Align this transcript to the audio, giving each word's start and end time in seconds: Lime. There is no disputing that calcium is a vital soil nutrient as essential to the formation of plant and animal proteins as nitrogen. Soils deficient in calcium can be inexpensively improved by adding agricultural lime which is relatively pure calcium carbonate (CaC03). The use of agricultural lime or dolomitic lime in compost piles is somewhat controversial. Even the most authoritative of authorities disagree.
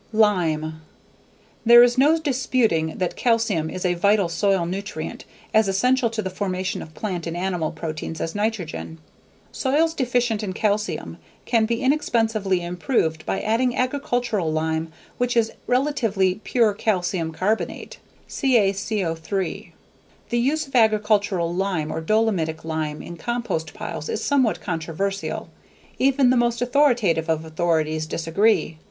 Lime. 0.13 0.81
There 1.63 1.83
is 1.83 1.95
no 1.95 2.17
disputing 2.17 2.97
that 2.97 3.15
calcium 3.15 3.69
is 3.69 3.85
a 3.85 3.93
vital 3.93 4.29
soil 4.29 4.65
nutrient 4.65 5.25
as 5.53 5.67
essential 5.67 6.09
to 6.09 6.23
the 6.23 6.31
formation 6.31 6.81
of 6.81 6.95
plant 6.95 7.27
and 7.27 7.37
animal 7.37 7.69
proteins 7.71 8.19
as 8.19 8.33
nitrogen. 8.33 8.97
Soils 9.51 9.93
deficient 9.93 10.41
in 10.41 10.53
calcium 10.53 11.17
can 11.45 11.67
be 11.67 11.83
inexpensively 11.83 12.63
improved 12.63 13.27
by 13.27 13.41
adding 13.41 13.75
agricultural 13.75 14.51
lime 14.51 14.91
which 15.19 15.37
is 15.37 15.51
relatively 15.67 16.41
pure 16.43 16.73
calcium 16.73 17.31
carbonate 17.31 17.99
(CaC03). 18.27 19.71
The 20.31 20.39
use 20.39 20.65
of 20.65 20.75
agricultural 20.75 21.53
lime 21.53 21.91
or 21.93 22.01
dolomitic 22.01 22.63
lime 22.65 23.03
in 23.03 23.17
compost 23.17 23.75
piles 23.75 24.09
is 24.09 24.23
somewhat 24.23 24.61
controversial. 24.61 25.51
Even 25.99 26.31
the 26.31 26.37
most 26.37 26.59
authoritative 26.59 27.29
of 27.29 27.45
authorities 27.45 28.07
disagree. 28.07 28.79